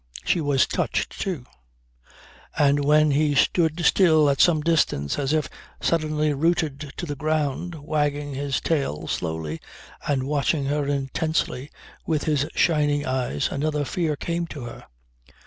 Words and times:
She 0.25 0.41
was 0.41 0.65
touched 0.65 1.21
too. 1.21 1.45
And 2.57 2.83
when 2.83 3.11
he 3.11 3.35
stood 3.35 3.85
still 3.85 4.31
at 4.31 4.41
some 4.41 4.61
distance 4.61 5.19
as 5.19 5.31
if 5.31 5.47
suddenly 5.79 6.33
rooted 6.33 6.91
to 6.97 7.05
the 7.05 7.15
ground 7.15 7.75
wagging 7.75 8.33
his 8.33 8.59
tail 8.59 9.07
slowly 9.07 9.61
and 10.07 10.23
watching 10.23 10.65
her 10.65 10.87
intensely 10.87 11.69
with 12.03 12.23
his 12.23 12.47
shining 12.55 13.05
eyes 13.05 13.49
another 13.51 13.85
fear 13.85 14.15
came 14.15 14.47
to 14.47 14.61
her. 14.63 14.85